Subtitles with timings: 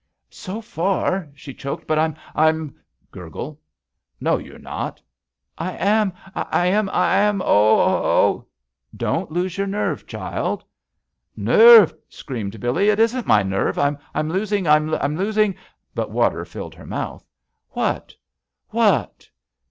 [0.31, 2.73] "So far"— she choked, "but Tm— rm—"
[3.11, 3.59] Gurgle.
[4.19, 4.99] "No, you're not
[5.59, 8.47] 1" "I ami— I am!— I am I— Oh I— Oh
[9.05, 10.63] !—""Don't lose your nerve, child!"
[11.37, 15.53] "Nerve!" screamed Billee, "it isn't my nerve!— I'm losing!— I'm losing
[15.93, 17.23] —"But water filled her mouth.
[17.69, 18.15] "What?
[18.69, 19.29] What?"